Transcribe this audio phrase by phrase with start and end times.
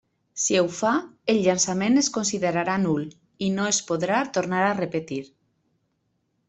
[0.43, 0.93] Si ho fa,
[1.33, 3.07] el llançament es considerarà nul,
[3.49, 5.23] i no es podrà tornar a repetir.